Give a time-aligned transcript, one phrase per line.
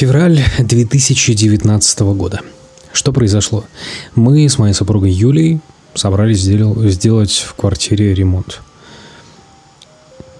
[0.00, 2.40] Февраль 2019 года.
[2.90, 3.66] Что произошло?
[4.14, 5.60] Мы с моей супругой Юлей
[5.94, 8.62] собрались сделать в квартире ремонт.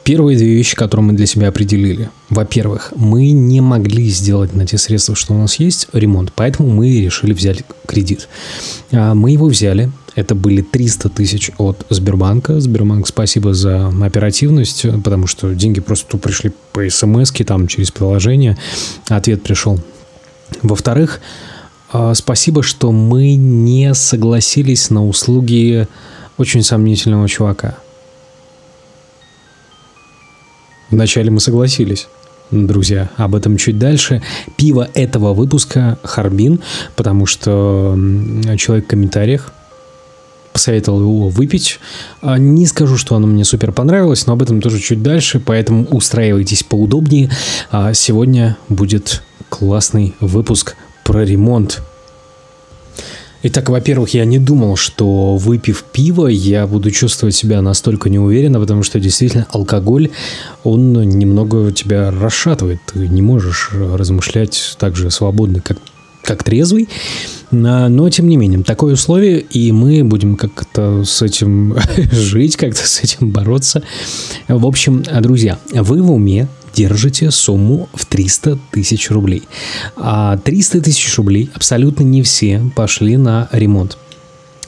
[0.02, 2.08] Первые две вещи, которые мы для себя определили.
[2.30, 6.98] Во-первых, мы не могли сделать на те средства, что у нас есть, ремонт, поэтому мы
[6.98, 8.30] решили взять кредит.
[8.92, 12.60] А, мы его взяли, это были 300 тысяч от Сбербанка.
[12.60, 18.56] Сбербанк, спасибо за оперативность, потому что деньги просто пришли по смс там через приложение.
[19.08, 19.80] Ответ пришел.
[20.62, 21.20] Во-вторых,
[21.92, 25.86] а, спасибо, что мы не согласились на услуги
[26.38, 27.76] очень сомнительного чувака.
[30.90, 32.08] Вначале мы согласились.
[32.50, 34.22] Друзья, об этом чуть дальше.
[34.56, 36.60] Пиво этого выпуска Харбин,
[36.96, 37.96] потому что
[38.56, 39.52] человек в комментариях
[40.52, 41.80] посоветовал его выпить.
[42.22, 45.84] А, не скажу, что оно мне супер понравилось, но об этом тоже чуть дальше, поэтому
[45.84, 47.30] устраивайтесь поудобнее.
[47.70, 51.82] А, сегодня будет классный выпуск про ремонт.
[53.42, 58.82] Итак, во-первых, я не думал, что выпив пиво, я буду чувствовать себя настолько неуверенно, потому
[58.82, 60.10] что действительно алкоголь,
[60.62, 62.80] он немного тебя расшатывает.
[62.92, 65.78] Ты не можешь размышлять так же свободно, как
[66.30, 66.88] как трезвый,
[67.50, 71.76] но тем не менее, такое условие, и мы будем как-то с этим
[72.12, 73.82] жить, как-то с этим бороться.
[74.46, 79.42] В общем, друзья, вы в уме держите сумму в 300 тысяч рублей.
[79.96, 83.98] А 300 тысяч рублей абсолютно не все пошли на ремонт.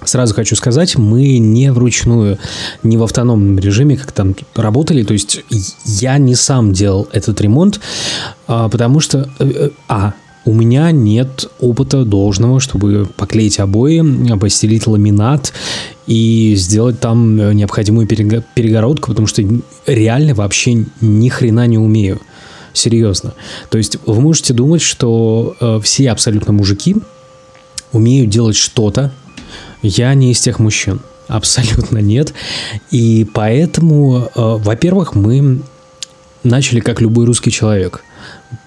[0.04, 2.38] Сразу хочу сказать, мы не вручную,
[2.82, 5.04] не в автономном режиме, как там работали.
[5.04, 5.44] То есть
[5.84, 7.78] я не сам делал этот ремонт,
[8.48, 10.14] а, потому что, э, э, а,
[10.44, 14.02] у меня нет опыта должного, чтобы поклеить обои,
[14.36, 15.52] постелить ламинат
[16.06, 19.42] и сделать там необходимую перегородку, потому что
[19.86, 22.20] реально вообще ни хрена не умею.
[22.72, 23.34] Серьезно.
[23.70, 26.96] То есть вы можете думать, что э, все абсолютно мужики
[27.92, 29.12] умеют делать что-то.
[29.82, 31.00] Я не из тех мужчин.
[31.28, 32.32] Абсолютно нет.
[32.90, 35.60] И поэтому, э, во-первых, мы
[36.42, 38.02] начали как любой русский человек–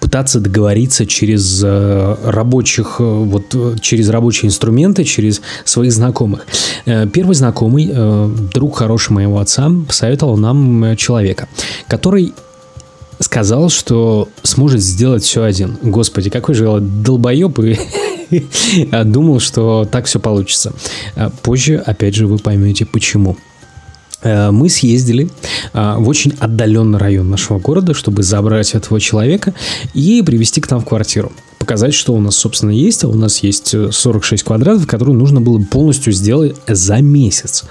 [0.00, 6.46] пытаться договориться через э, рабочих, э, вот э, через рабочие инструменты, через своих знакомых.
[7.12, 7.92] Первый знакомый,
[8.54, 11.48] друг хороший моего отца, посоветовал нам человека,
[11.88, 12.32] который
[13.18, 15.76] сказал, что сможет сделать все один.
[15.82, 17.78] Господи, какой же долбоеб и
[19.04, 20.72] думал, что так все получится.
[21.42, 23.36] Позже, опять же, вы поймете, почему.
[24.22, 25.28] Э, мы съездили
[25.72, 29.54] э, в очень отдаленный район нашего города, чтобы забрать этого человека
[29.94, 31.32] и привести к нам в квартиру
[31.66, 33.02] показать, что у нас, собственно, есть.
[33.02, 37.64] А у нас есть 46 э, квадратов, которые нужно было полностью сделать за месяц.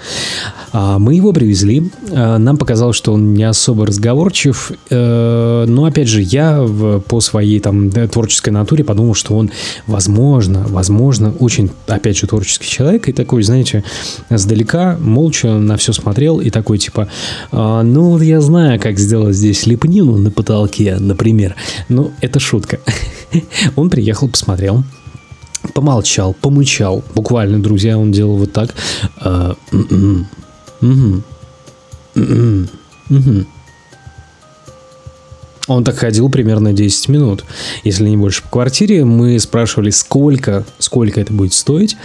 [0.72, 1.90] А, мы его привезли.
[2.12, 4.72] А, нам показалось, что он не особо разговорчив.
[4.90, 6.66] Э, но, опять же, я
[7.08, 9.50] по своей там творческой натуре подумал, что он,
[9.86, 13.08] возможно, возможно, очень, опять же, творческий человек.
[13.08, 13.82] И такой, знаете,
[14.28, 16.40] сдалека, молча на все смотрел.
[16.40, 17.08] И такой, типа,
[17.50, 21.56] «А, ну, вот я знаю, как сделать здесь лепнину на потолке, например.
[21.88, 22.78] Ну, это шутка.
[23.76, 24.84] Он приехал, посмотрел,
[25.74, 27.02] помолчал, помычал.
[27.14, 28.74] Буквально, друзья, он делал вот так.
[29.18, 29.56] А,
[35.68, 37.44] он так ходил примерно 10 минут,
[37.82, 39.04] если не больше, по квартире.
[39.04, 41.96] Мы спрашивали, сколько, сколько это будет стоить.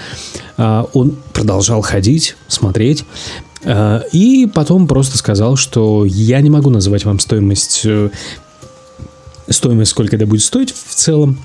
[0.58, 3.06] А, он продолжал ходить, смотреть.
[3.64, 8.10] А, и потом просто сказал, что я не могу называть вам стоимость э,
[9.52, 11.38] стоимость, сколько это будет стоить в целом,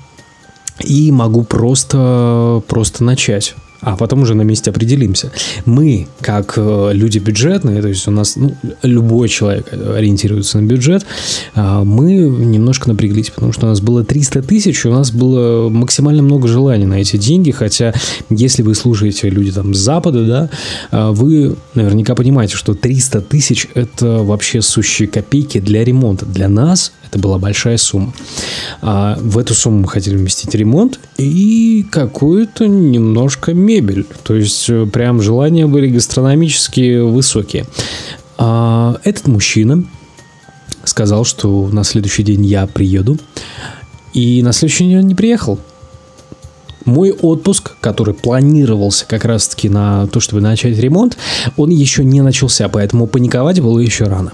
[0.79, 5.31] и могу просто, просто начать а потом уже на месте определимся.
[5.65, 11.05] Мы, как э, люди бюджетные, то есть у нас ну, любой человек ориентируется на бюджет,
[11.53, 16.23] а, мы немножко напряглись, потому что у нас было 300 тысяч, у нас было максимально
[16.23, 17.93] много желаний на эти деньги, хотя
[18.29, 20.25] если вы слушаете люди там с Запада,
[20.91, 26.25] да, вы наверняка понимаете, что 300 тысяч это вообще сущие копейки для ремонта.
[26.25, 28.13] Для нас это была большая сумма.
[28.81, 34.05] А в эту сумму мы хотели вместить ремонт и какую-то немножко мебель.
[34.23, 37.65] То есть э, прям желания были гастрономически высокие.
[38.37, 39.83] А этот мужчина
[40.83, 43.17] сказал, что на следующий день я приеду.
[44.13, 45.59] И на следующий день он не приехал.
[46.87, 51.17] Мой отпуск, который планировался как раз-таки на то, чтобы начать ремонт,
[51.57, 54.31] он еще не начался, поэтому паниковать было еще рано.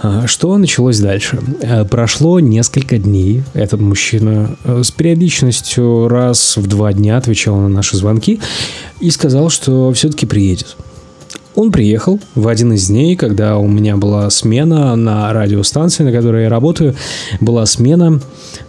[0.00, 1.40] А, что началось дальше?
[1.62, 3.42] Э, прошло несколько дней.
[3.54, 8.38] Этот мужчина э, с периодичностью раз в два дня отвечал на наши звонки
[9.00, 10.76] и сказал, что все-таки приедет.
[11.56, 16.44] Он приехал в один из дней, когда у меня была смена на радиостанции, на которой
[16.44, 16.94] я работаю.
[17.40, 18.20] Была смена,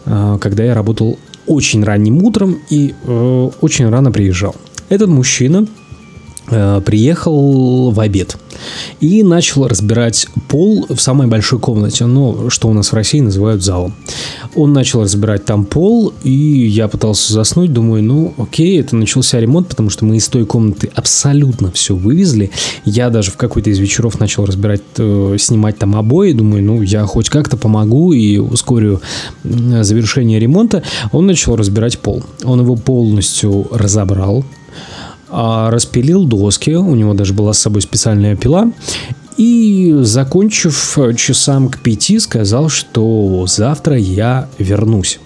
[0.06, 4.56] э, когда я работал очень ранним утром и э, очень рано приезжал.
[4.90, 5.68] Этот мужчина
[6.52, 8.38] Э, приехал в обед
[9.00, 13.64] и начал разбирать пол в самой большой комнате, ну, что у нас в России называют
[13.64, 13.94] залом.
[14.56, 19.68] Он начал разбирать там пол, и я пытался заснуть, думаю, ну, окей, это начался ремонт,
[19.68, 22.52] потому что мы из той комнаты абсолютно все вывезли.
[22.86, 27.06] Я даже в какой-то из вечеров начал разбирать, э, снимать там обои, думаю, ну, я
[27.06, 29.02] хоть как-то помогу и ускорю
[29.44, 30.84] завершение ремонта.
[31.12, 32.24] Он начал разбирать пол.
[32.44, 34.44] Он его полностью разобрал,
[35.32, 38.72] распилил доски, у него даже была с собой специальная пила,
[39.38, 45.20] и, закончив часам к пяти, сказал, что завтра я вернусь.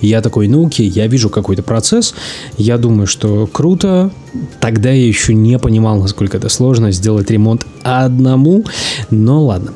[0.00, 2.14] Я такой, ну окей, я вижу какой-то процесс,
[2.58, 4.10] я думаю, что круто.
[4.60, 8.64] Тогда я еще не понимал, насколько это сложно сделать ремонт одному,
[9.10, 9.72] но ладно.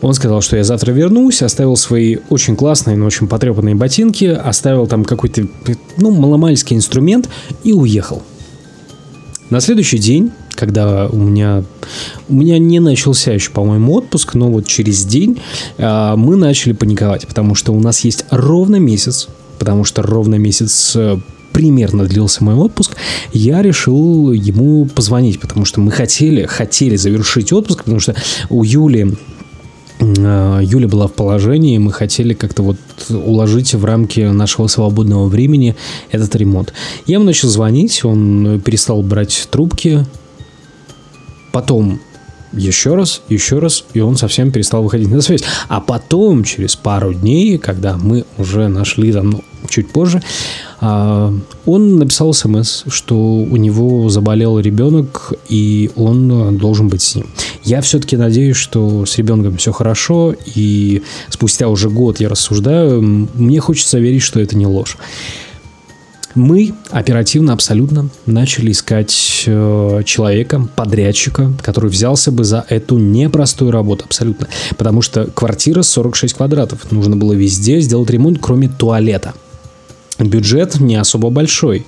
[0.00, 4.86] Он сказал, что я завтра вернусь, оставил свои очень классные, но очень потрепанные ботинки, оставил
[4.86, 5.48] там какой-то,
[5.96, 7.28] ну, маломальский инструмент
[7.64, 8.22] и уехал.
[9.50, 11.64] На следующий день, когда у меня,
[12.28, 15.40] у меня не начался еще, по-моему, отпуск, но вот через день
[15.78, 19.28] э, мы начали паниковать, потому что у нас есть ровно месяц,
[19.58, 21.18] потому что ровно месяц э,
[21.52, 22.96] примерно длился мой отпуск,
[23.32, 28.14] я решил ему позвонить, потому что мы хотели, хотели завершить отпуск, потому что
[28.50, 29.16] у Юли
[30.00, 32.76] Юля была в положении, мы хотели как-то вот
[33.10, 35.74] уложить в рамки нашего свободного времени
[36.10, 36.72] этот ремонт.
[37.06, 40.06] Я ему начал звонить, он перестал брать трубки,
[41.52, 42.00] потом
[42.52, 45.42] еще раз, еще раз, и он совсем перестал выходить на связь.
[45.68, 50.22] А потом, через пару дней, когда мы уже нашли там, ну, чуть позже,
[50.80, 51.34] а,
[51.66, 57.26] он написал смс, что у него заболел ребенок, и он должен быть с ним.
[57.64, 63.60] Я все-таки надеюсь, что с ребенком все хорошо, и спустя уже год я рассуждаю, мне
[63.60, 64.96] хочется верить, что это не ложь
[66.38, 74.04] мы оперативно абсолютно начали искать э, человека, подрядчика, который взялся бы за эту непростую работу
[74.06, 74.48] абсолютно.
[74.76, 76.90] Потому что квартира 46 квадратов.
[76.90, 79.34] Нужно было везде сделать ремонт, кроме туалета.
[80.18, 81.86] Бюджет не особо большой.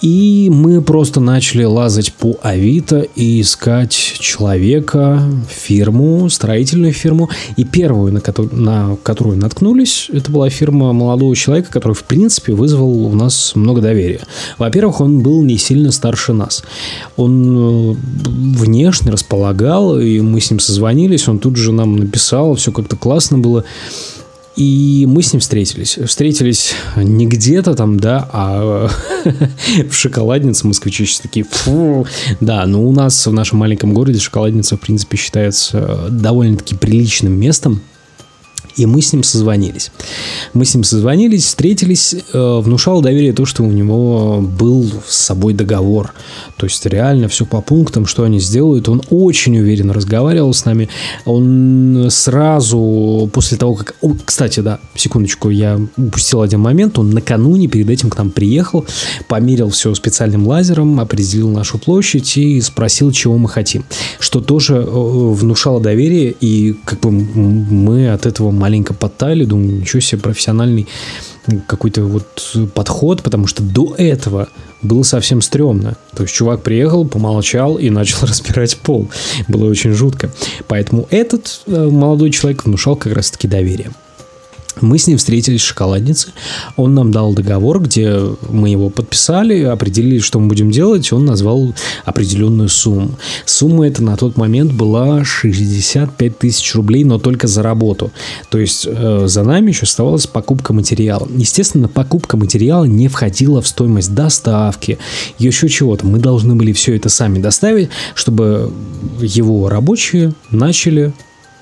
[0.00, 7.30] И мы просто начали лазать по Авито и искать человека, фирму, строительную фирму.
[7.56, 12.52] И первую, на которую, на которую наткнулись, это была фирма молодого человека, который, в принципе,
[12.52, 14.20] вызвал у нас много доверия.
[14.56, 16.62] Во-первых, он был не сильно старше нас.
[17.16, 17.96] Он э,
[18.26, 23.38] внешне располагал, и мы с ним созвонились, он тут же нам написал, все как-то классно
[23.38, 23.64] было.
[24.58, 25.96] И мы с ним встретились.
[26.04, 28.90] Встретились не где-то там, да, а
[29.88, 30.66] в шоколаднице.
[30.66, 32.08] Москвичи сейчас такие, фу.
[32.40, 37.82] Да, но у нас в нашем маленьком городе шоколадница, в принципе, считается довольно-таки приличным местом.
[38.78, 39.90] И мы с ним созвонились.
[40.54, 45.52] Мы с ним созвонились, встретились, э, внушало доверие то, что у него был с собой
[45.52, 46.14] договор.
[46.56, 48.88] То есть реально все по пунктам, что они сделают.
[48.88, 50.88] Он очень уверенно разговаривал с нами.
[51.24, 53.96] Он сразу после того, как...
[54.00, 56.98] О, кстати, да, секундочку, я упустил один момент.
[57.00, 58.86] Он накануне перед этим к нам приехал,
[59.26, 63.84] померил все специальным лазером, определил нашу площадь и спросил, чего мы хотим.
[64.20, 70.00] Что тоже э, внушало доверие, и как бы мы от этого маленько подтаяли, думаю, ничего
[70.00, 70.86] себе профессиональный
[71.66, 74.48] какой-то вот подход, потому что до этого
[74.82, 75.96] было совсем стрёмно.
[76.14, 79.08] То есть чувак приехал, помолчал и начал разбирать пол.
[79.48, 80.30] Было очень жутко.
[80.66, 83.90] Поэтому этот э, молодой человек внушал как раз-таки доверие.
[84.80, 86.28] Мы с ним встретились в шоколаднице.
[86.76, 91.12] Он нам дал договор, где мы его подписали, определили, что мы будем делать.
[91.12, 93.10] Он назвал определенную сумму.
[93.44, 98.10] Сумма эта на тот момент была 65 тысяч рублей, но только за работу.
[98.50, 101.28] То есть э, за нами еще оставалась покупка материала.
[101.34, 104.98] Естественно, покупка материала не входила в стоимость доставки,
[105.38, 106.06] еще чего-то.
[106.06, 108.72] Мы должны были все это сами доставить, чтобы
[109.20, 111.12] его рабочие начали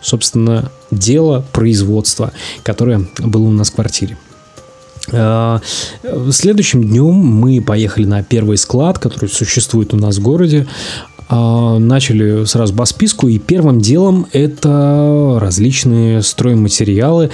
[0.07, 2.33] собственно, дело производства,
[2.63, 4.17] которое было у нас в квартире.
[5.13, 5.61] А,
[6.31, 10.67] следующим днем мы поехали на первый склад, который существует у нас в городе.
[11.29, 17.31] А, начали сразу по списку, и первым делом это различные стройматериалы,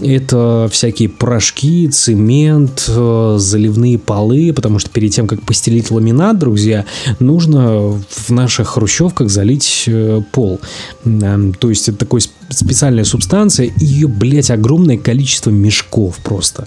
[0.00, 6.86] это всякие порошки, цемент, э, заливные полы, потому что перед тем, как постелить ламинат, друзья,
[7.18, 10.58] нужно в наших хрущевках залить э, пол.
[11.04, 16.66] То есть это такой специальная субстанция, и ее, блядь, огромное количество мешков просто.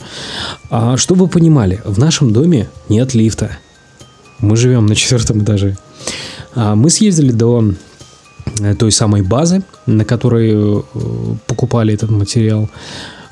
[0.70, 3.58] А чтобы вы понимали, в нашем доме нет лифта.
[4.40, 5.76] Мы живем на четвертом этаже.
[6.56, 7.64] А мы съездили до
[8.62, 10.84] э, той самой базы, на которой
[11.48, 12.70] покупали этот материал.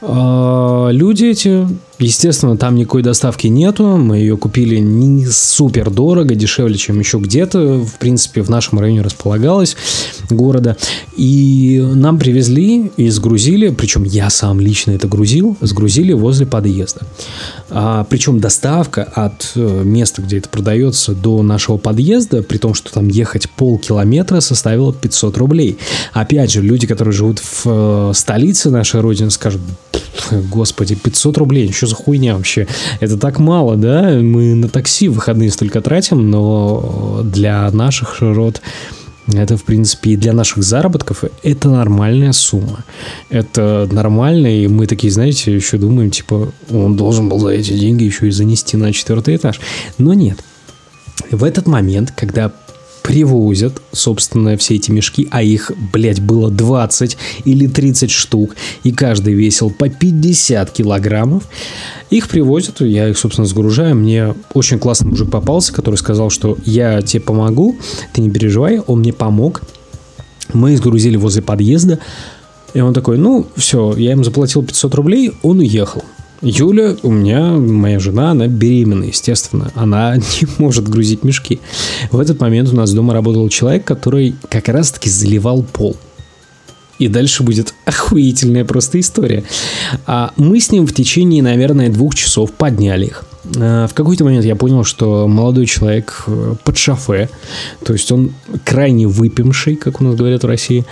[0.01, 1.67] А, люди эти
[1.99, 3.97] Естественно, там никакой доставки нету.
[3.97, 7.79] Мы ее купили не супер дорого, дешевле, чем еще где-то.
[7.79, 9.75] В принципе, в нашем районе располагалась
[10.29, 10.77] города.
[11.15, 17.01] И нам привезли и сгрузили, причем я сам лично это грузил, сгрузили возле подъезда.
[17.69, 22.93] А, причем доставка от э, места, где это продается, до нашего подъезда, при том, что
[22.93, 25.77] там ехать полкилометра, составила 500 рублей.
[26.13, 29.61] Опять же, люди, которые живут в э, столице нашей родины, скажут,
[30.31, 32.67] господи, 500 рублей, что за хуйня вообще?
[33.00, 34.20] Это так мало, да?
[34.22, 38.62] Мы на такси в выходные столько тратим, но для наших широт
[39.34, 42.86] это, в принципе, и для наших заработков это нормальная сумма.
[43.29, 48.06] Это нормально, и мы такие, знаете, еще думаем, типа, он должен был за эти деньги
[48.06, 49.60] еще и занести на четвертый этаж.
[49.98, 50.38] Но нет.
[51.29, 52.53] В этот момент, когда
[53.07, 59.33] привозят, собственно, все эти мешки, а их, блядь, было 20 или 30 штук, и каждый
[59.33, 61.43] весил по 50 килограммов.
[62.09, 63.95] Их привозят, я их, собственно, сгружаю.
[63.95, 67.77] Мне очень классный мужик попался, который сказал, что я тебе помогу,
[68.11, 69.61] ты не переживай, он мне помог.
[70.51, 71.99] Мы сгрузили возле подъезда,
[72.73, 76.03] и он такой, ну, все, я им заплатил 500 рублей, он уехал.
[76.41, 79.72] Юля, у меня, моя жена, она беременна, естественно.
[79.75, 81.60] Она не может грузить мешки.
[82.12, 85.98] В этот момент у нас дома работал человек, который как раз-таки заливал пол.
[87.00, 89.44] И дальше будет охуительная просто история.
[90.06, 93.24] А мы с ним в течение, наверное, двух часов подняли их.
[93.60, 97.29] А, в какой-то момент я понял, что молодой человек э, под шофе,
[97.84, 98.34] то есть он
[98.65, 100.86] крайне выпивший, как у нас говорят в России,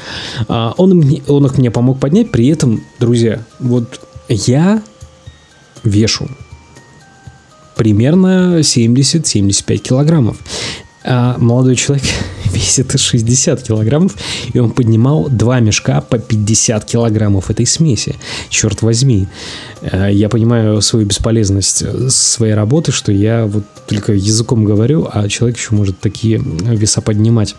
[0.47, 3.99] а, он, он их мне помог поднять, при этом, друзья, вот
[4.29, 4.81] я
[5.85, 6.29] вешу
[7.75, 10.37] примерно 70-75 килограммов.
[11.03, 12.05] А молодой человек
[12.45, 14.15] весит 60 килограммов,
[14.53, 18.15] и он поднимал два мешка по 50 килограммов этой смеси.
[18.49, 19.27] Черт возьми.
[19.83, 25.57] А, я понимаю свою бесполезность своей работы, что я вот только языком говорю, а человек
[25.57, 27.55] еще может такие веса поднимать.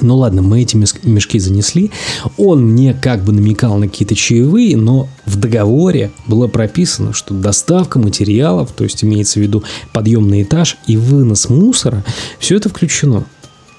[0.00, 1.90] Ну ладно, мы эти мешки занесли.
[2.38, 7.98] Он мне как бы намекал на какие-то чаевые, но в договоре было прописано, что доставка
[7.98, 12.04] материалов, то есть имеется в виду подъемный этаж и вынос мусора,
[12.38, 13.26] все это включено.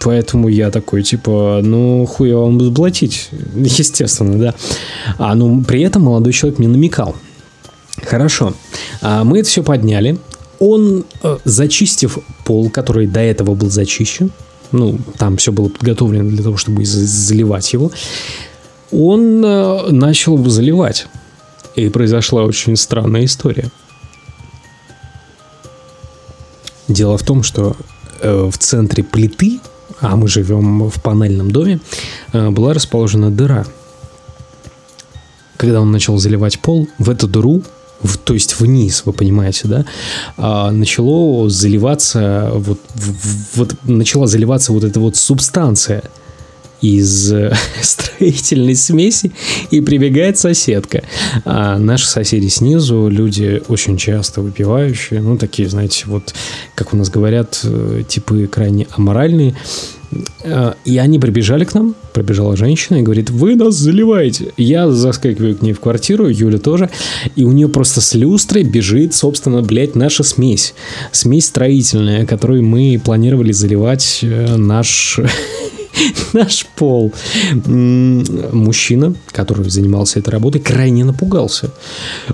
[0.04, 3.30] Поэтому я такой, типа, ну, хуй я вам буду платить.
[3.56, 4.56] Естественно, да.
[5.18, 7.16] А, ну, при этом молодой человек мне намекал.
[8.06, 8.54] Хорошо.
[9.02, 10.18] А, мы это все подняли.
[10.60, 14.32] Он, э, зачистив пол, который до этого был зачищен,
[14.74, 17.92] ну, там все было подготовлено для того, чтобы заливать его,
[18.92, 21.08] он э, начал заливать.
[21.76, 23.72] И произошла очень странная история.
[26.88, 27.76] Дело в том, что
[28.20, 29.60] э, в центре плиты,
[30.02, 31.80] а мы живем в панельном доме,
[32.34, 33.66] э, была расположена дыра.
[35.58, 37.64] Когда он начал заливать пол, в эту дыру
[38.04, 39.86] в, то есть вниз, вы понимаете, да,
[40.38, 42.80] а, начало заливаться вот,
[43.56, 46.04] вот начала заливаться вот эта вот субстанция
[46.84, 49.32] из э, строительной смеси
[49.72, 51.04] и прибегает соседка.
[51.46, 56.36] А наши соседи снизу, люди очень часто выпивающие, ну, такие, знаете, вот,
[56.76, 59.56] как у нас говорят, э, типы крайне аморальные,
[60.44, 64.54] Э, и они прибежали к нам, пробежала женщина и говорит, вы нас заливаете.
[64.58, 66.90] Я заскакиваю к ней в квартиру, Юля тоже,
[67.36, 70.74] и у нее просто с люстрой бежит, собственно, блядь, наша смесь.
[71.12, 75.20] Смесь строительная, которую мы планировали заливать э, наш
[76.34, 77.14] наш пол.
[77.66, 81.72] Мужчина, который занимался этой работой, крайне напугался.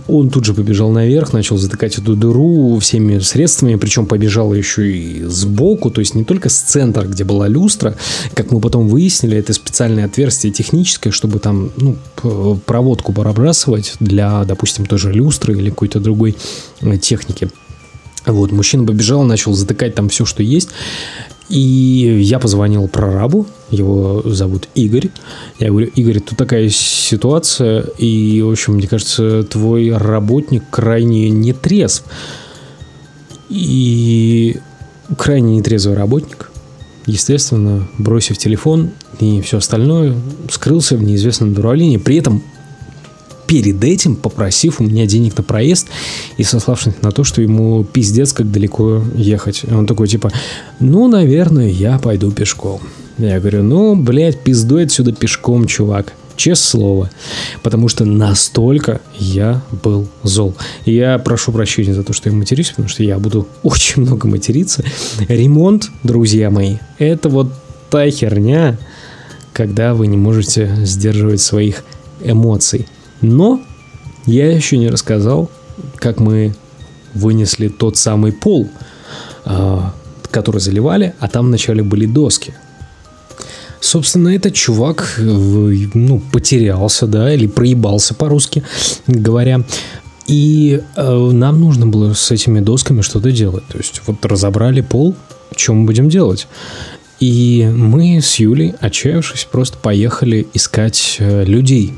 [0.07, 5.23] Он тут же побежал наверх, начал затыкать эту дыру всеми средствами, причем побежал еще и
[5.23, 7.95] сбоку, то есть не только с центра, где была люстра,
[8.33, 11.97] как мы потом выяснили, это специальное отверстие техническое, чтобы там ну,
[12.65, 16.35] проводку пробрасывать для, допустим, той же люстры или какой-то другой
[16.81, 17.49] э, техники.
[18.25, 20.69] Вот, мужчина побежал, начал затыкать там все, что есть.
[21.49, 25.09] И я позвонил прорабу, его зовут Игорь.
[25.59, 32.03] Я говорю, Игорь, тут такая ситуация, и, в общем, мне кажется, твой работник крайне нетрезв.
[33.49, 34.57] И
[35.17, 36.51] крайне нетрезвый работник,
[37.07, 40.15] естественно, бросив телефон и все остальное,
[40.51, 41.97] скрылся в неизвестном дуралине.
[41.97, 42.43] При этом
[43.49, 45.87] перед этим попросив у меня денег на проезд
[46.37, 49.63] и сославшись на то, что ему пиздец, как далеко ехать.
[49.71, 50.31] Он такой, типа,
[50.79, 52.79] ну, наверное, я пойду пешком.
[53.17, 56.13] Я говорю, ну, блядь, пиздуй отсюда пешком, чувак.
[56.35, 57.09] Честное слово.
[57.63, 60.53] Потому что настолько я был зол.
[60.85, 64.83] Я прошу прощения за то, что я матерюсь, потому что я буду очень много материться.
[65.27, 67.51] Ремонт, друзья мои, это вот
[67.89, 68.77] та херня,
[69.53, 71.83] когда вы не можете сдерживать своих
[72.23, 72.85] эмоций.
[73.21, 73.61] Но
[74.25, 75.49] я еще не рассказал
[75.97, 76.53] как мы
[77.13, 78.69] вынесли тот самый пол,
[79.45, 79.93] а,
[80.31, 82.53] который заливали, а там вначале были доски.
[83.79, 88.63] Собственно, этот чувак ну, потерялся, да, или проебался по-русски
[89.07, 89.63] говоря.
[90.27, 93.63] И э, нам нужно было с этими досками что-то делать.
[93.67, 95.15] То есть вот разобрали пол,
[95.69, 96.47] мы будем делать?
[97.19, 101.95] И мы с Юлей, отчаявшись, просто поехали искать э, людей.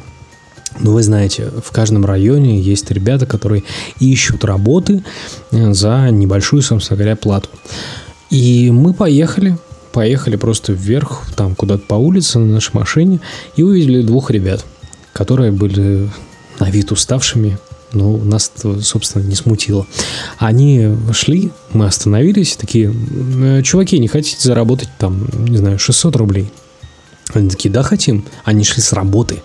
[0.79, 3.63] Ну, вы знаете, в каждом районе есть ребята, которые
[3.99, 5.03] ищут работы
[5.51, 7.49] э, за небольшую, собственно говоря, плату.
[8.29, 9.57] И мы поехали,
[9.91, 13.19] поехали просто вверх, там куда-то по улице на нашей машине,
[13.55, 14.65] и увидели двух ребят,
[15.13, 16.09] которые были
[16.59, 17.57] на вид уставшими,
[17.93, 19.85] но нас это, собственно, не смутило.
[20.37, 22.93] Они шли, мы остановились, такие,
[23.41, 26.51] «Э, чуваки, не хотите заработать там, не знаю, 600 рублей?
[27.33, 28.25] Они такие, да, хотим.
[28.43, 29.41] Они шли с работы.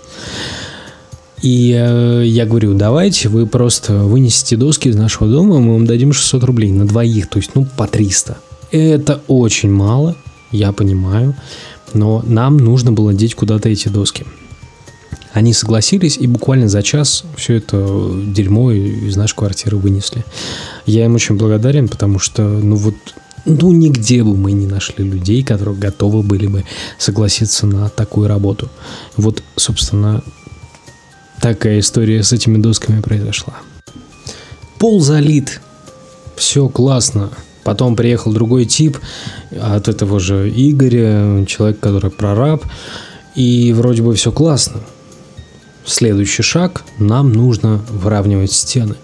[1.43, 6.13] И э, я говорю, давайте вы просто вынесите доски из нашего дома, мы вам дадим
[6.13, 8.39] 600 рублей на двоих, то есть, ну, по 300.
[8.71, 10.17] Это очень мало,
[10.51, 11.35] я понимаю,
[11.93, 14.25] но нам нужно было деть куда-то эти доски.
[15.33, 20.25] Они согласились и буквально за час все это дерьмо из нашей квартиры вынесли.
[20.87, 22.95] Я им очень благодарен, потому что, ну вот,
[23.45, 26.65] ну нигде бы мы не нашли людей, которые готовы были бы
[26.97, 28.71] согласиться на такую работу.
[29.19, 30.23] Вот, собственно,
[31.41, 33.55] такая история с этими досками произошла.
[34.79, 35.61] Пол залит.
[36.37, 37.31] Все классно.
[37.65, 38.99] Потом приехал другой тип
[39.61, 42.65] от этого же Игоря, человек, который прораб.
[43.35, 44.81] И вроде бы все классно.
[45.85, 48.97] Следующий шаг– нам нужно выравнивать стены.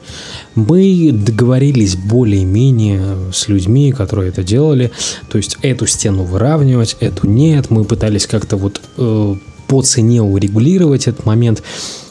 [0.56, 4.90] Мы договорились более-менее с людьми, которые это делали,
[5.28, 7.70] то есть эту стену выравнивать, эту нет.
[7.70, 9.34] Мы пытались как-то вот э,
[9.68, 11.62] по цене урегулировать этот момент.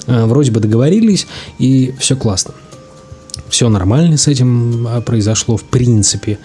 [0.07, 1.27] Э, вроде бы договорились,
[1.59, 2.53] и все классно.
[3.49, 6.39] Все нормально с этим а, произошло в принципе.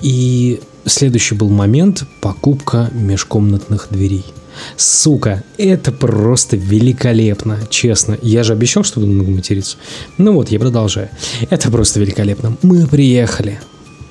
[0.00, 4.24] И следующий был момент– покупка межкомнатных дверей–
[4.76, 8.18] Сука, это просто великолепно, честно.
[8.22, 9.76] Я же обещал, что буду много материться.
[10.18, 11.08] Ну вот, я продолжаю.
[11.50, 12.56] Это просто великолепно.
[12.62, 13.60] Мы приехали.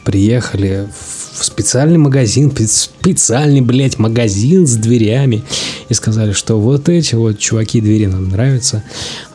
[0.09, 0.87] Приехали
[1.37, 5.43] в специальный магазин, специальный, блядь, магазин с дверями.
[5.87, 8.83] И сказали, что вот эти вот чуваки двери нам нравятся.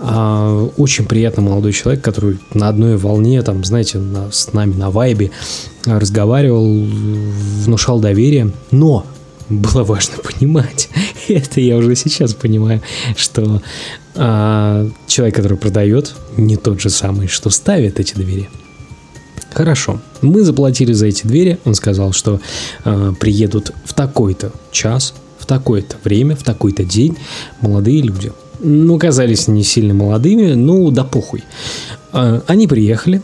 [0.01, 4.91] А, очень приятный молодой человек, который на одной волне, там, знаете, на, с нами на
[4.91, 5.31] вайбе
[5.85, 8.51] разговаривал, внушал доверие.
[8.73, 9.07] Но
[9.49, 10.89] было важно понимать,
[11.29, 12.83] это я уже сейчас понимаю,
[13.17, 13.63] что
[14.17, 18.49] а, человек, который продает, не тот же самый, что ставит эти двери.
[19.55, 22.41] Хорошо, мы заплатили за эти двери, он сказал, что
[22.85, 27.17] а, приедут в такой-то час, в такое-то время, в такой-то день
[27.61, 28.33] молодые люди.
[28.59, 31.45] Ну, казались не сильно молодыми, ну, да похуй.
[32.13, 33.23] А, они приехали,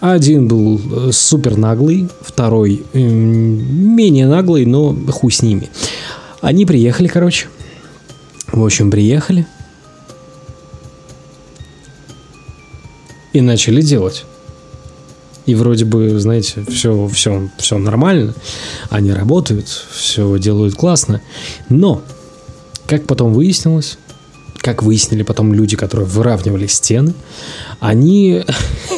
[0.00, 5.70] один был э, супер наглый, второй менее наглый, но хуй с ними.
[6.42, 7.48] Они приехали, короче.
[8.52, 9.46] В общем, приехали.
[13.32, 14.24] И начали делать.
[15.48, 18.34] И вроде бы, знаете, все, все, все нормально.
[18.90, 21.22] Они работают, все делают классно.
[21.70, 22.02] Но,
[22.86, 23.96] как потом выяснилось,
[24.58, 27.14] как выяснили потом люди, которые выравнивали стены,
[27.80, 28.44] они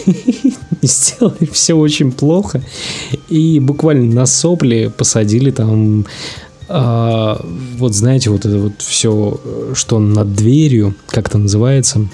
[0.83, 2.61] сделали все очень плохо
[3.29, 6.05] и буквально на сопли посадили там
[6.69, 7.41] а,
[7.79, 9.41] вот знаете, вот это вот все,
[9.75, 12.09] что над дверью, как это называется,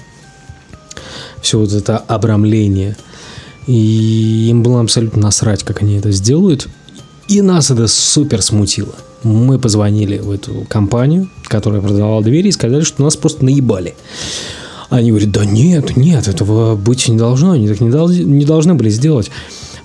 [1.41, 2.95] все вот это обрамление.
[3.67, 6.67] И им было абсолютно насрать, как они это сделают.
[7.27, 8.95] И нас это супер смутило.
[9.23, 13.95] Мы позвонили в эту компанию, которая продавала двери, и сказали, что нас просто наебали.
[14.89, 18.73] Они говорят, да нет, нет, этого быть не должно, они так не, дол- не должны
[18.75, 19.29] были сделать.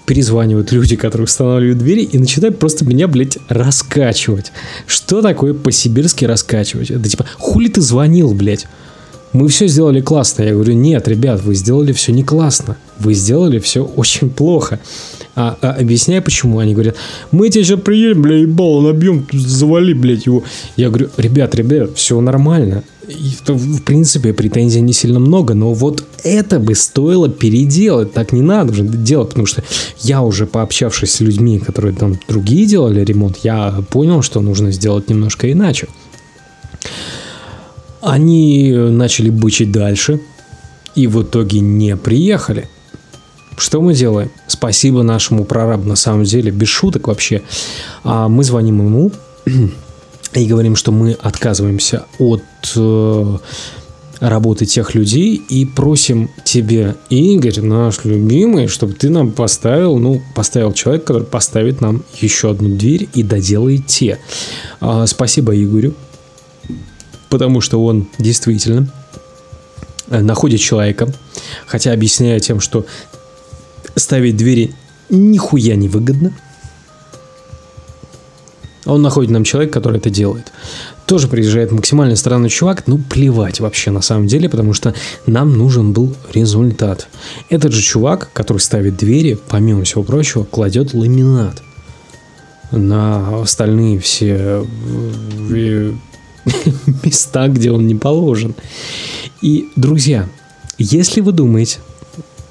[0.07, 4.53] Перезванивают люди, которые устанавливают двери, и начинают просто меня, блядь, раскачивать.
[4.87, 6.91] Что такое по-сибирски раскачивать?
[6.91, 8.67] Это типа, хули ты звонил, блядь?
[9.33, 10.43] Мы все сделали классно.
[10.43, 12.77] Я говорю, нет, ребят, вы сделали все не классно.
[12.99, 14.79] Вы сделали все очень плохо.
[15.35, 16.59] А, а объясняю, почему.
[16.59, 16.97] Они говорят,
[17.31, 20.45] мы тебе сейчас приедем, бля, ебало набьем, завали, блядь, его.
[20.77, 22.85] Я говорю, ребят, ребят, все нормально.
[23.09, 28.13] И, в принципе, претензий не сильно много, но вот это бы стоило переделать.
[28.13, 29.65] Так не надо же делать, потому что
[30.01, 35.09] я уже пообщавшись с людьми, которые там другие делали ремонт, я понял, что нужно сделать
[35.09, 35.89] немножко иначе.
[38.03, 40.21] Они начали бычить дальше,
[40.95, 42.69] и в итоге не приехали.
[43.57, 44.31] Что мы делаем?
[44.49, 47.43] Спасибо нашему прорабу, на самом деле, без шуток вообще.
[48.03, 49.13] А мы звоним ему
[50.35, 52.43] и говорим, что мы отказываемся от,
[52.77, 53.39] э,
[54.23, 60.73] работы тех людей и просим тебе, Игорь, наш любимый, чтобы ты нам поставил, ну, поставил
[60.73, 64.19] человек, который поставит нам еще одну дверь и доделает те.
[64.81, 65.95] А, спасибо Игорю,
[67.33, 68.87] потому что он действительно
[70.07, 71.09] находит человека,
[71.67, 72.85] хотя объясняя тем, что
[73.97, 74.75] ставить двери
[75.09, 76.35] нихуя не выгодно.
[78.85, 80.53] Он находит нам человека, который это делает.
[81.07, 85.95] Тоже приезжает максимально странный чувак, ну плевать вообще на самом деле, потому что нам нужен
[85.95, 87.09] был результат.
[87.49, 91.63] Этот же чувак, который ставит двери, помимо всего прочего, кладет ламинат
[92.73, 94.67] на остальные все
[95.51, 95.93] э,
[97.05, 98.55] места, где он не положен.
[99.41, 100.29] И, друзья,
[100.79, 101.79] если вы думаете,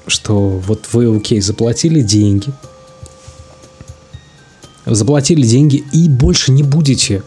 [0.06, 2.48] что вот вы, окей, заплатили деньги,
[4.86, 7.22] заплатили деньги и больше не будете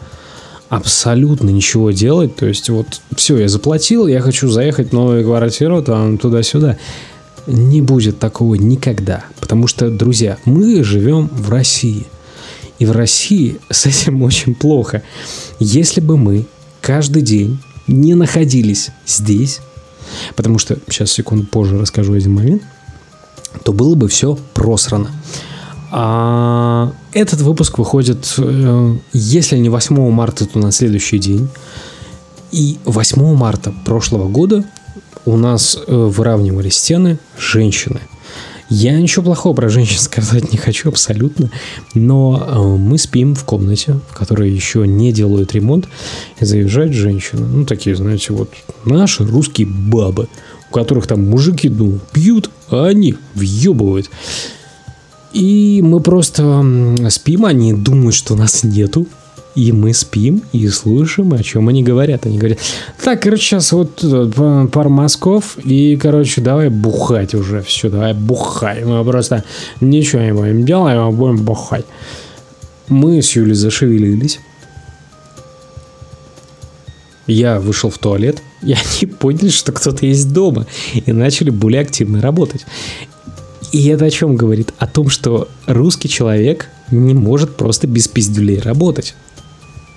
[0.68, 5.82] абсолютно ничего делать, то есть вот все, я заплатил, я хочу заехать в новую квартиру,
[5.82, 6.76] там туда-сюда,
[7.46, 12.06] не будет такого никогда, потому что, друзья, мы живем в России,
[12.78, 15.02] и в России с этим очень плохо.
[15.58, 16.46] Если бы мы
[16.86, 19.58] каждый день не находились здесь,
[20.36, 22.62] потому что, сейчас секунду позже расскажу один момент,
[23.64, 25.10] то было бы все просрано.
[25.90, 31.48] А этот выпуск выходит, э, если не 8 марта, то на следующий день.
[32.52, 34.64] И 8 марта прошлого года
[35.24, 38.00] у нас э, выравнивали стены женщины–
[38.68, 41.50] я ничего плохого про женщин сказать не хочу абсолютно,
[41.94, 45.88] но э, мы спим в комнате, в которой еще не делают ремонт,
[46.40, 47.46] и заезжает женщина.
[47.46, 48.50] Ну, такие, знаете, вот
[48.84, 50.28] наши русские бабы,
[50.70, 54.10] у которых там мужики, ну, пьют, а они въебывают.
[55.32, 56.64] И мы просто
[57.10, 59.06] спим, они думают, что нас нету.
[59.56, 62.26] И мы спим и слушаем, о чем они говорят.
[62.26, 62.58] Они говорят,
[63.02, 67.62] так, короче, сейчас вот э, пар мазков, и, короче, давай бухать уже.
[67.62, 68.84] Все, давай бухай.
[68.84, 69.44] Мы просто
[69.80, 71.86] ничего не будем делать, а будем бухать.
[72.88, 74.40] Мы с Юлей зашевелились.
[77.26, 82.20] Я вышел в туалет, и они поняли, что кто-то есть дома, и начали более активно
[82.20, 82.66] работать.
[83.72, 84.74] И это о чем говорит?
[84.78, 89.14] О том, что русский человек не может просто без пиздюлей работать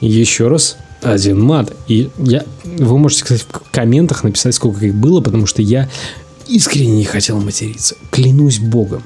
[0.02, 1.74] еще раз один мат.
[1.88, 5.90] И я, вы можете, кстати, в комментах написать, сколько их было, потому что я
[6.48, 7.96] искренне не хотел материться.
[8.12, 9.04] Клянусь богом.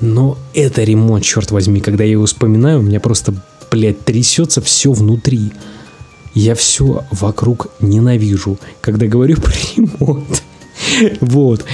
[0.00, 3.34] Но это ремонт, черт возьми, когда я его вспоминаю, у меня просто,
[3.70, 5.52] блядь, трясется все внутри.
[6.32, 10.42] Я все вокруг ненавижу, когда говорю про ремонт.
[11.20, 11.64] Вот.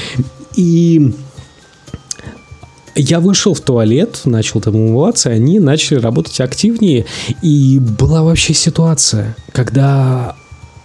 [0.56, 1.14] И
[2.96, 7.04] я вышел в туалет, начал там умываться, и они начали работать активнее.
[7.42, 10.34] И была вообще ситуация, когда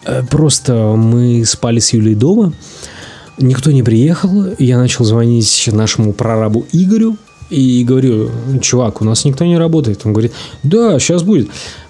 [0.05, 2.53] э, просто мы спали с Юлей дома,
[3.37, 7.17] никто не приехал, я начал звонить нашему прорабу Игорю,
[7.49, 10.01] и говорю, чувак, у нас никто не работает.
[10.05, 10.31] Он говорит,
[10.63, 11.49] да, сейчас будет.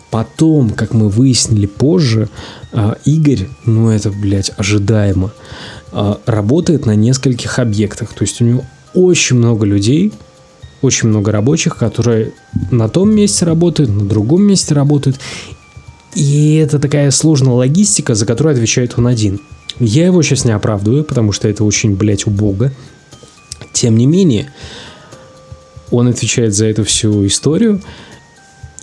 [0.10, 2.30] Потом, как мы выяснили позже,
[2.74, 5.32] э, Игорь, ну это, блядь, ожидаемо,
[5.92, 8.14] э, работает на нескольких объектах.
[8.14, 10.12] То есть у него очень много людей,
[10.82, 12.34] очень много рабочих, которые
[12.72, 15.20] на том месте работают, на другом месте работают.
[16.16, 19.40] И это такая сложная логистика, за которую отвечает он один.
[19.80, 22.72] Я его сейчас не оправдываю, потому что это очень, блядь, убого.
[23.72, 24.52] Тем не менее,
[25.90, 27.82] он отвечает за эту всю историю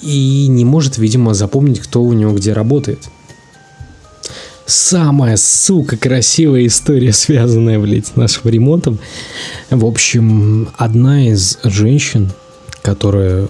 [0.03, 3.09] и не может, видимо, запомнить, кто у него где работает
[4.69, 8.99] самая, сука, красивая история, связанная, блядь, с нашим ремонтом.
[9.71, 12.31] В общем, одна из женщин,
[12.83, 13.49] которая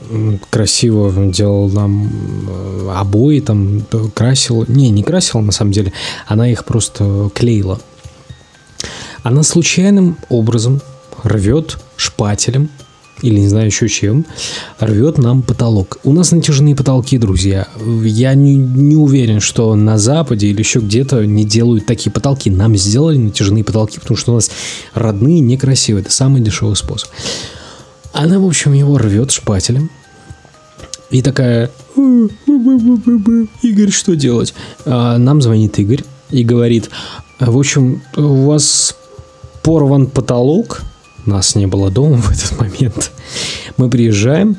[0.51, 2.11] красиво делала нам
[2.49, 3.83] э, обои, там,
[4.15, 4.65] красила.
[4.69, 5.93] Не, не красила, на самом деле.
[6.27, 7.81] Она их просто клеила.
[9.23, 10.81] Она случайным образом
[11.25, 12.71] рвет шпателем
[13.23, 14.27] или не знаю еще чем,
[14.79, 15.99] рвет нам потолок.
[16.05, 17.67] У нас натяжные потолки, друзья.
[18.05, 22.51] Я не, не уверен, что на Западе или еще где-то не делают такие потолки.
[22.51, 24.51] Нам сделали натяжные потолки, потому что у нас
[24.95, 26.03] родные некрасивые.
[26.03, 27.09] Это самый дешевый способ.
[28.13, 29.91] Она, в общем, его рвет шпателем.
[31.11, 31.71] И такая,
[33.63, 34.55] Игорь, что делать?
[34.85, 36.91] Нам звонит Игорь и говорит,
[37.41, 38.95] в общем, у вас
[39.63, 40.83] порван потолок,
[41.29, 43.12] нас не было дома в этот момент.
[43.77, 44.57] Мы приезжаем,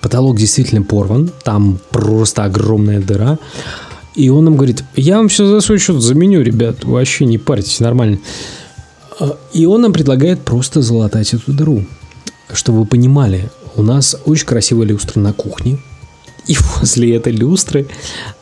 [0.00, 3.38] потолок действительно порван, там просто огромная дыра.
[4.14, 7.80] И он нам говорит, я вам все за свой счет заменю, ребят, вообще не парьтесь,
[7.80, 8.18] нормально.
[9.20, 11.84] А, и он нам предлагает просто залатать эту дыру.
[12.52, 15.78] Чтобы вы понимали, у нас очень красивая люстра на кухне.
[16.46, 17.88] И возле этой люстры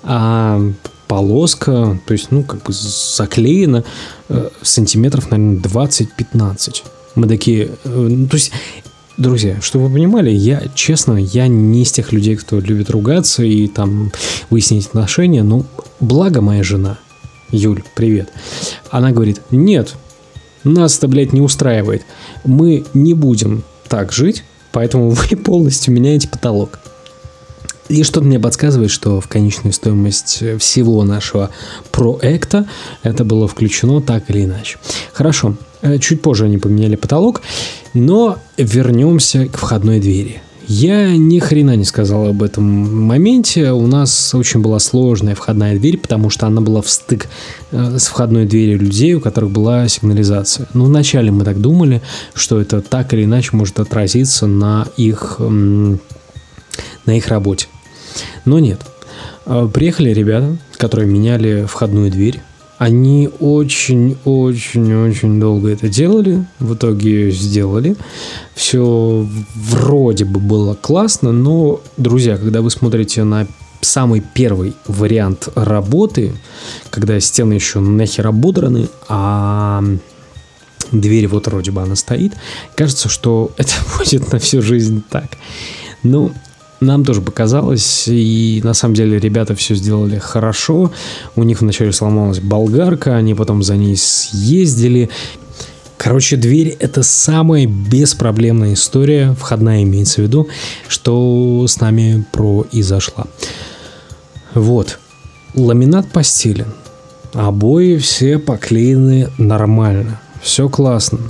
[0.03, 0.61] а,
[1.09, 3.85] полоска, то есть, ну, как бы заклеена
[4.29, 6.83] э, сантиметров, наверное, 20-15.
[7.15, 8.51] Мы такие, э, ну, то есть,
[9.17, 13.69] друзья, чтобы вы понимали, я, честно, я не из тех людей, кто любит ругаться и
[13.69, 14.13] там
[14.51, 15.65] выяснить отношения, но
[16.01, 16.99] благо моя жена,
[17.51, 18.31] Юль, привет,
[18.91, 19.95] она говорит, нет,
[20.65, 22.05] нас это, блядь, не устраивает.
[22.45, 26.79] Мы не будем так жить, поэтому вы полностью меняете потолок.
[27.89, 31.51] И что-то мне подсказывает, что в конечную стоимость всего нашего
[31.93, 32.67] проекта
[33.03, 34.79] это было включено так или иначе.
[35.13, 35.57] Хорошо,
[36.01, 37.43] чуть позже они поменяли потолок,
[37.93, 40.41] но вернемся к входной двери.
[40.67, 43.73] Я ни хрена не сказал об этом моменте.
[43.73, 47.29] У нас очень была сложная входная дверь, потому что она была в стык
[47.71, 50.67] э, с входной дверью людей, у которых была сигнализация.
[50.73, 52.01] Ну, вначале мы так думали,
[52.33, 55.99] что это так или иначе может отразиться на их, на
[57.07, 57.67] их работе.
[58.47, 58.81] Но нет.
[59.45, 62.41] А, приехали ребята, которые меняли входную дверь.
[62.79, 66.45] Они очень-очень-очень долго это делали.
[66.59, 67.97] В итоге сделали.
[68.55, 73.47] Все вроде бы было классно, но, друзья, когда вы смотрите на
[73.81, 76.33] самый первый вариант работы,
[76.91, 79.85] когда стены еще нахер ободраны, а
[80.91, 82.33] дверь вот вроде бы она стоит,
[82.75, 85.37] кажется, что это будет на всю жизнь так.
[86.03, 86.33] Ну,
[86.85, 90.93] нам тоже показалось, и на самом деле ребята все сделали хорошо.
[91.37, 95.11] У них вначале сломалась болгарка, они потом за ней съездили.
[95.97, 100.49] Короче, дверь это самая беспроблемная история, входная имеется в виду,
[100.89, 103.27] что с нами произошла.
[104.55, 104.99] Вот,
[105.55, 106.75] ламинат постелен,
[107.33, 111.21] обои все поклеены нормально, все классно.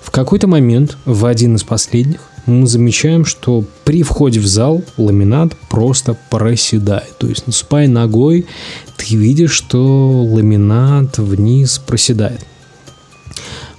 [0.00, 5.56] В какой-то момент, в один из последних, мы замечаем, что при входе в зал ламинат
[5.68, 7.16] просто проседает.
[7.18, 8.46] То есть, наступая ногой,
[8.96, 12.44] ты видишь, что ламинат вниз проседает.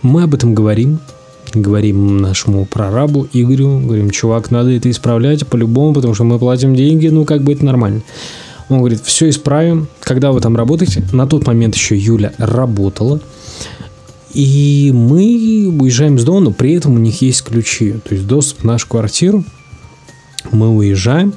[0.01, 0.99] Мы об этом говорим,
[1.53, 7.07] говорим нашему прорабу Игорю, говорим, чувак, надо это исправлять по-любому, потому что мы платим деньги,
[7.07, 8.01] ну как бы это нормально.
[8.69, 11.03] Он говорит, все исправим, когда вы там работаете.
[11.13, 13.21] На тот момент еще Юля работала.
[14.33, 17.93] И мы уезжаем с дома, но при этом у них есть ключи.
[17.93, 19.43] То есть доступ в нашу квартиру.
[20.51, 21.33] Мы уезжаем.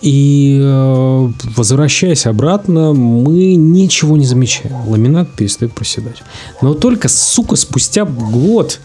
[0.00, 4.86] И э, возвращаясь обратно, мы ничего не замечаем.
[4.86, 6.22] Ламинат перестает проседать.
[6.60, 8.80] Но только, сука, спустя год,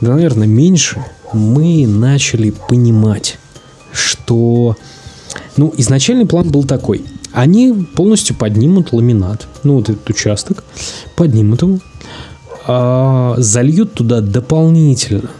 [0.00, 3.38] да, наверное, меньше, мы начали понимать,
[3.92, 4.76] что...
[5.56, 7.04] Ну, изначальный план был такой.
[7.32, 10.64] Они полностью поднимут ламинат, ну, вот этот участок,
[11.14, 11.78] поднимут его,
[12.66, 15.30] а, зальют туда дополнительно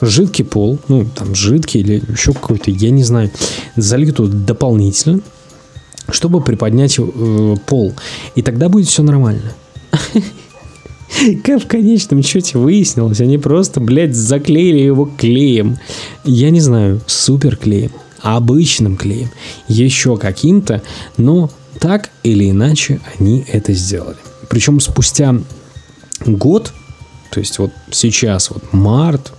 [0.00, 3.30] жидкий пол, ну, там, жидкий или еще какой-то, я не знаю,
[3.76, 5.20] зальют туда дополнительно,
[6.10, 7.94] чтобы приподнять э, пол.
[8.34, 9.52] И тогда будет все нормально.
[11.44, 15.78] Как в конечном счете выяснилось, они просто, блядь, заклеили его клеем.
[16.24, 19.30] Я не знаю, супер клеем, обычным клеем,
[19.68, 20.82] еще каким-то,
[21.16, 24.16] но так или иначе они это сделали.
[24.54, 25.34] Причем спустя
[26.24, 26.72] год,
[27.32, 29.32] то есть вот сейчас, вот март,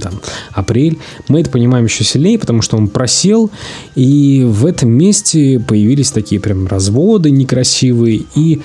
[0.00, 0.18] там,
[0.52, 0.98] апрель,
[1.28, 3.50] мы это понимаем еще сильнее, потому что он просел,
[3.96, 8.62] и в этом месте появились такие прям разводы некрасивые, и,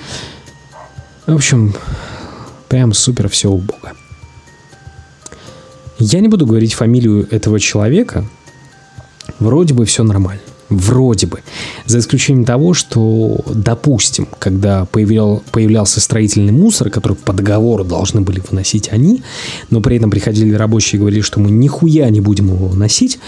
[1.26, 1.74] в общем,
[2.70, 3.92] прям супер все убого.
[5.98, 8.26] Я не буду говорить фамилию этого человека,
[9.40, 10.40] вроде бы все нормально.
[10.68, 11.40] Вроде бы.
[11.86, 18.42] За исключением того, что, допустим, когда появлял, появлялся строительный мусор, который по договору должны были
[18.50, 19.22] выносить они,
[19.70, 23.20] но при этом приходили рабочие и говорили, что мы нихуя не будем его выносить,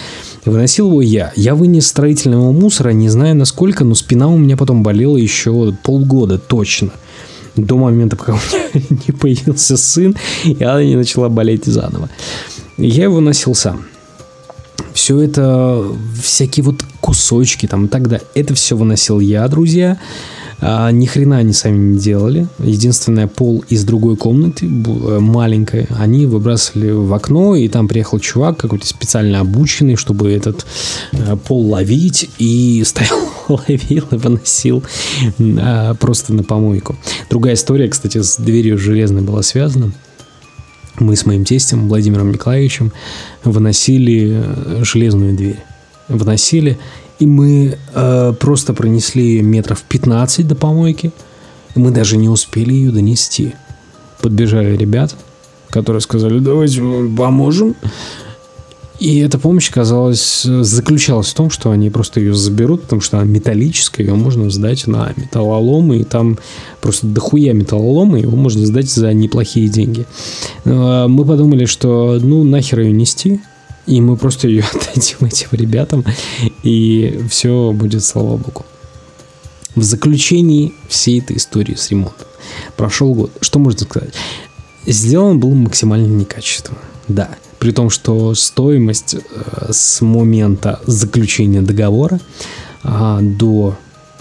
[0.45, 1.33] выносил его я.
[1.37, 6.39] Я вынес строительного мусора, не знаю насколько, но спина у меня потом болела еще полгода
[6.39, 6.91] точно.
[7.55, 12.09] До момента, пока у меня не появился сын, и она не начала болеть заново.
[12.77, 13.85] Я его носил сам
[14.99, 15.85] все это,
[16.21, 19.97] всякие вот кусочки там и так далее, это все выносил я, друзья.
[20.61, 22.49] А, ни хрена они сами не делали.
[22.59, 28.57] Единственное, пол из другой комнаты, э, маленькой, они выбрасывали в окно, и там приехал чувак
[28.57, 30.67] какой-то специально обученный, чтобы этот
[31.13, 34.83] э, пол ловить, и стоял, ловил и выносил
[35.39, 36.97] а, просто на помойку.
[37.31, 39.93] Другая история, кстати, с дверью железной была связана
[41.01, 42.93] мы с моим тестем Владимиром Николаевичем
[43.45, 45.59] выносили э, железную дверь.
[46.09, 46.79] Выносили,
[47.19, 51.13] и мы э, просто пронесли ее метров 15 до помойки.
[51.75, 53.55] Мы даже не успели ее донести.
[54.23, 55.17] Подбежали ребята,
[55.71, 56.81] которые сказали, давайте
[57.17, 57.75] поможем.
[58.99, 63.27] И эта помощь, казалось, заключалась в том, что они просто ее заберут, потому что она
[63.27, 66.37] металлическая, ее можно сдать на металлоломы, и там
[66.81, 70.05] просто дохуя металлоломы, его можно сдать за неплохие деньги.
[70.65, 73.41] А, мы подумали, что ну нахер ее нести,
[73.87, 76.05] и мы просто ее отдадим этим ребятам,
[76.65, 78.67] и все будет, слава богу.
[79.77, 82.27] В заключении всей этой истории с ремонтом
[82.77, 83.31] прошел год.
[83.41, 84.13] Что можно сказать?
[84.87, 86.79] Сделан был максимально некачественно.
[87.07, 92.21] Да, при том, что стоимость э, с момента заключения договора
[92.83, 93.77] а, до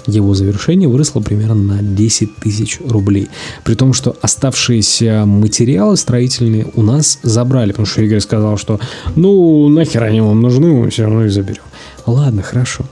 [0.07, 3.27] его завершения выросла примерно на 10 тысяч рублей.
[3.63, 8.79] При том, что оставшиеся материалы строительные у нас забрали, потому что Игорь сказал, что
[9.15, 11.63] ну нахер они вам нужны, мы все равно их заберем.
[12.05, 12.85] Ладно, хорошо.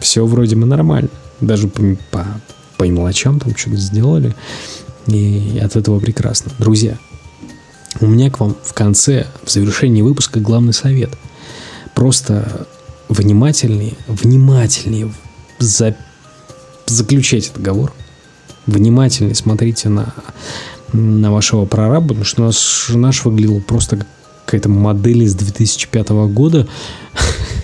[0.00, 1.10] Все вроде бы нормально.
[1.40, 2.26] Даже по, по,
[2.76, 4.34] по мелочам там что-то сделали.
[5.06, 6.52] И от этого прекрасно.
[6.58, 6.98] Друзья,
[8.00, 11.10] у меня к вам в конце, в завершении выпуска главный совет.
[11.94, 12.66] Просто
[13.08, 15.12] внимательнее, внимательнее
[15.58, 15.96] за,
[16.86, 17.92] заключайте договор.
[18.66, 20.14] Внимательнее смотрите на,
[20.92, 24.06] на вашего прораба, потому что наш, наш выглядел просто как
[24.48, 26.66] какая-то модель из 2005 года.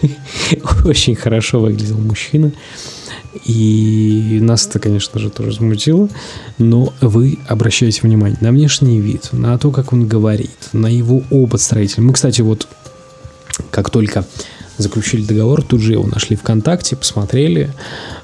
[0.84, 2.52] Очень хорошо выглядел мужчина.
[3.44, 6.08] И нас это, конечно же, тоже смутило.
[6.58, 11.60] Но вы обращайте внимание на внешний вид, на то, как он говорит, на его опыт
[11.60, 12.02] строителя.
[12.02, 12.68] Мы, кстати, вот
[13.70, 14.24] как только
[14.78, 17.72] заключили договор, тут же его нашли ВКонтакте, посмотрели,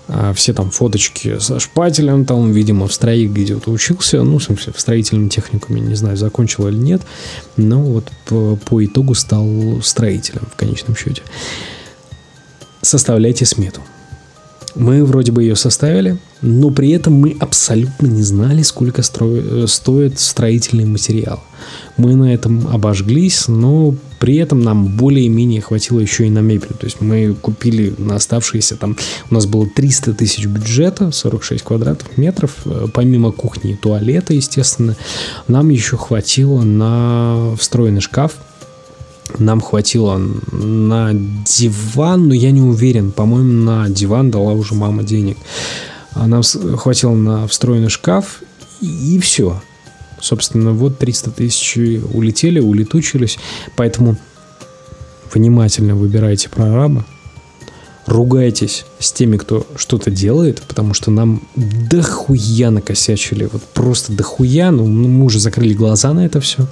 [0.09, 4.73] а, все там фоточки со шпателем, там, видимо, в строе где-то учился, ну, в смысле,
[4.75, 7.03] в строительном техникуме, не знаю, закончил или нет,
[7.57, 9.49] но вот по, по итогу стал
[9.83, 11.23] строителем в конечном счете.
[12.83, 13.81] Составляйте смету.
[14.75, 19.67] Мы вроде бы ее составили, но при этом мы абсолютно не знали, сколько стро...
[19.67, 21.43] стоит строительный материал.
[21.97, 26.75] Мы на этом обожглись, но при этом нам более-менее хватило еще и на мебель.
[26.79, 28.97] То есть мы купили на оставшиеся там,
[29.31, 34.97] у нас было 300 тысяч бюджета, 46 квадратных метров, э, помимо кухни и туалета, естественно,
[35.49, 38.35] нам еще хватило на встроенный шкаф,
[39.39, 40.21] нам хватило
[40.53, 43.13] на диван, но я не уверен.
[43.13, 45.37] По-моему, на диван дала уже мама денег.
[46.13, 48.43] А нам хватило на встроенный шкаф,
[48.81, 49.61] и, все.
[50.21, 53.39] Собственно, вот 300 тысяч улетели, улетучились.
[53.77, 54.17] Поэтому
[55.33, 57.05] внимательно выбирайте прораба.
[58.07, 63.49] Ругайтесь с теми, кто что-то делает, потому что нам дохуя накосячили.
[63.53, 64.71] Вот просто дохуя.
[64.71, 66.67] Ну, мы уже закрыли глаза на это все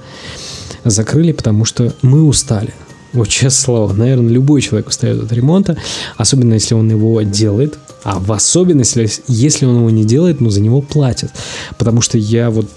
[0.90, 2.72] закрыли, потому что мы устали.
[3.12, 5.76] Вот честное слово, наверное, любой человек устает от ремонта,
[6.16, 10.60] особенно если он его делает, а в особенности, если он его не делает, ну, за
[10.60, 11.30] него платят.
[11.78, 12.68] Потому что я вот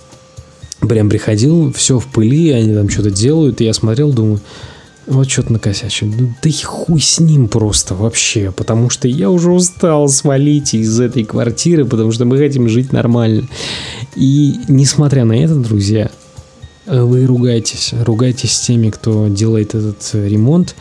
[0.79, 4.39] прям приходил, все в пыли, они там что-то делают, и я смотрел, думаю,
[5.07, 6.07] вот что-то накосячил.
[6.07, 10.99] Ну, да и хуй с ним просто вообще, потому что я уже устал свалить из
[10.99, 13.47] этой квартиры, потому что мы хотим жить нормально.
[14.15, 16.09] И несмотря на это, друзья,
[16.91, 20.75] вы ругаетесь, ругаетесь с теми, кто делает этот ремонт,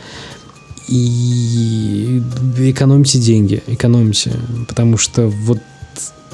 [0.89, 2.21] и
[2.59, 4.33] экономьте деньги, экономьте,
[4.67, 5.59] потому что вот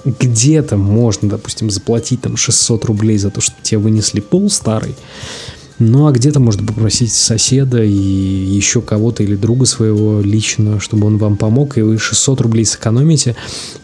[0.04, 4.94] где-то можно, допустим, заплатить там 600 рублей за то, что тебе вынесли пол старый,
[5.78, 11.18] ну, а где-то можно попросить соседа и еще кого-то или друга своего лично, чтобы он
[11.18, 13.36] вам помог, и вы 600 рублей сэкономите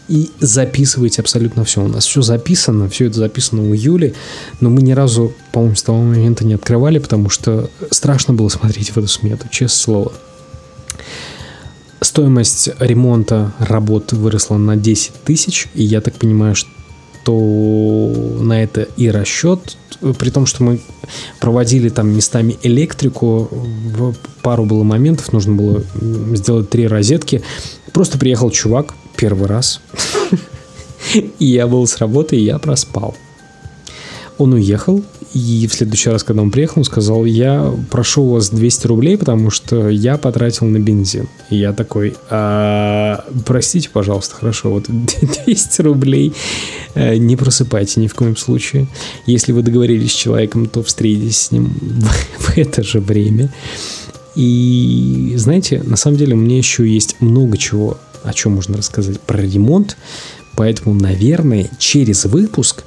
[0.07, 1.83] и записываете абсолютно все.
[1.83, 4.15] У нас все записано, все это записано у Юли,
[4.59, 8.89] но мы ни разу, по-моему, с того момента не открывали, потому что страшно было смотреть
[8.89, 10.11] в эту смету, честное слово.
[12.01, 16.69] Стоимость ремонта работ выросла на 10 тысяч, и я так понимаю, что
[17.31, 19.77] на это и расчет,
[20.19, 20.81] при том, что мы
[21.39, 23.49] проводили там местами электрику,
[24.41, 25.83] пару было моментов, нужно было
[26.35, 27.41] сделать три розетки.
[27.93, 29.79] Просто приехал чувак первый раз,
[31.13, 33.15] и я был с работы, и я проспал.
[34.37, 35.03] Он уехал,
[35.33, 39.17] и в следующий раз, когда он приехал, он сказал, я прошу у вас 200 рублей,
[39.17, 41.27] потому что я потратил на бензин.
[41.49, 44.85] И я такой, а, простите, пожалуйста, хорошо, вот
[45.45, 46.33] 200 рублей
[46.93, 48.87] э, не просыпайте ни в коем случае.
[49.25, 51.73] Если вы договорились с человеком, то встретитесь с ним
[52.37, 53.51] в, это же время.
[54.35, 59.19] И знаете, на самом деле у меня еще есть много чего, о чем можно рассказать
[59.19, 59.97] про ремонт.
[60.55, 62.83] Поэтому, наверное, через выпуск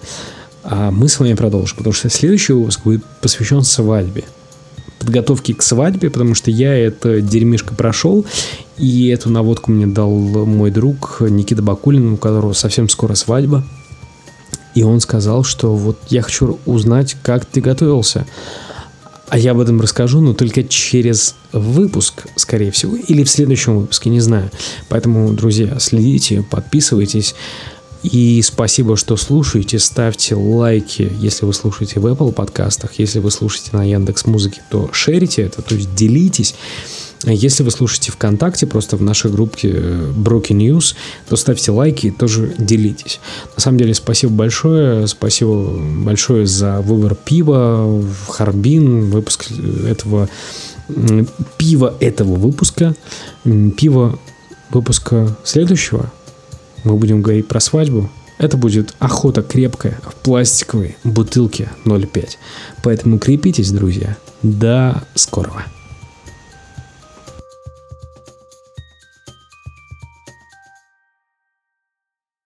[0.69, 4.25] а мы с вами продолжим, потому что следующий выпуск будет посвящен свадьбе.
[4.99, 8.27] Подготовке к свадьбе, потому что я это дерьмишко прошел,
[8.77, 13.65] и эту наводку мне дал мой друг Никита Бакулин, у которого совсем скоро свадьба.
[14.75, 18.27] И он сказал, что вот я хочу узнать, как ты готовился.
[19.29, 24.11] А я об этом расскажу, но только через выпуск, скорее всего, или в следующем выпуске,
[24.11, 24.51] не знаю.
[24.89, 27.35] Поэтому, друзья, следите, подписывайтесь.
[28.13, 29.79] И спасибо, что слушаете.
[29.81, 32.99] Ставьте лайки, если вы слушаете в Apple подкастах.
[32.99, 36.55] Если вы слушаете на Яндекс Музыке, то шерите это, то есть делитесь.
[37.25, 40.95] Если вы слушаете ВКонтакте, просто в нашей группе э, Broken News,
[41.29, 43.19] то ставьте лайки и тоже делитесь.
[43.57, 45.09] На самом деле, спасибо большое.
[45.09, 45.65] Спасибо
[46.05, 49.47] большое за выбор пива в Харбин, выпуск
[49.89, 50.29] этого
[51.59, 52.95] пива этого выпуска,
[53.77, 54.17] пиво
[54.71, 56.13] выпуска следующего.
[56.87, 58.09] Мы будем говорить про свадьбу.
[58.39, 62.37] Это будет охота крепкая в пластиковой бутылке 0,5.
[62.85, 64.17] Поэтому крепитесь, друзья.
[64.43, 65.65] До скорого.